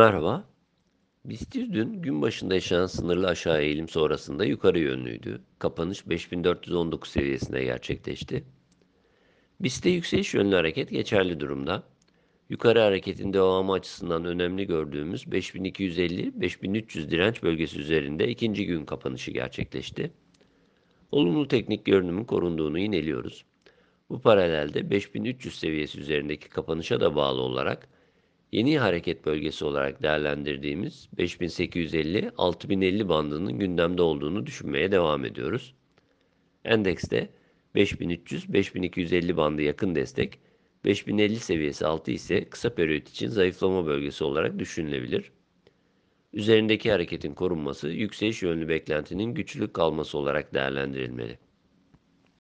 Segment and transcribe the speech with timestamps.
[0.00, 0.44] Merhaba.
[1.24, 5.42] BIST dün gün başında yaşanan sınırlı aşağı eğilim sonrasında yukarı yönlüydü.
[5.58, 8.44] Kapanış 5419 seviyesine gerçekleşti.
[9.60, 11.82] BIST'te yükseliş yönlü hareket geçerli durumda.
[12.48, 20.10] Yukarı hareketin devamı açısından önemli gördüğümüz 5250-5300 direnç bölgesi üzerinde ikinci gün kapanışı gerçekleşti.
[21.12, 23.44] Olumlu teknik görünümün korunduğunu ineliyoruz.
[24.10, 27.88] Bu paralelde 5300 seviyesi üzerindeki kapanışa da bağlı olarak
[28.52, 35.74] yeni hareket bölgesi olarak değerlendirdiğimiz 5850-6050 bandının gündemde olduğunu düşünmeye devam ediyoruz.
[36.64, 37.28] Endekste
[37.74, 40.38] 5300-5250 bandı yakın destek,
[40.84, 45.32] 5050 seviyesi altı ise kısa periyot için zayıflama bölgesi olarak düşünülebilir.
[46.32, 51.38] Üzerindeki hareketin korunması yükseliş yönlü beklentinin güçlü kalması olarak değerlendirilmeli.